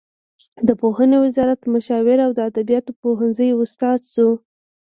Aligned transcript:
د 0.67 0.69
پوهنې 0.81 1.17
وزارت 1.25 1.61
مشاور 1.73 2.17
او 2.25 2.31
د 2.37 2.39
ادبیاتو 2.49 2.91
پوهنځي 3.01 3.47
استاد 3.63 3.99
شو. 4.13 4.29